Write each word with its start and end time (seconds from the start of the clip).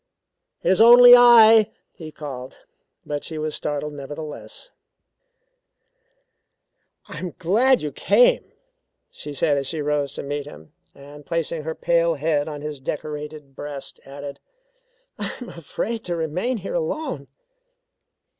"It 0.63 0.71
is 0.71 0.81
only 0.81 1.15
I," 1.15 1.71
he 1.91 2.11
called, 2.11 2.61
but 3.05 3.23
she 3.23 3.37
was 3.37 3.53
startled 3.53 3.93
nevertheless. 3.93 4.71
"I 7.07 7.19
am 7.19 7.35
glad 7.37 7.83
you 7.83 7.91
came," 7.91 8.51
she 9.11 9.31
said 9.31 9.57
as 9.57 9.67
she 9.67 9.79
rose 9.79 10.11
to 10.13 10.23
meet 10.23 10.47
him, 10.47 10.73
and 10.95 11.23
placing 11.23 11.61
her 11.65 11.75
pale 11.75 12.15
head 12.15 12.47
on 12.47 12.61
his 12.61 12.79
decorated 12.79 13.55
breast 13.55 13.99
added 14.03 14.39
"I 15.19 15.31
am 15.39 15.49
afraid 15.49 16.03
to 16.05 16.15
remain 16.15 16.57
here 16.57 16.73
alone." 16.73 17.27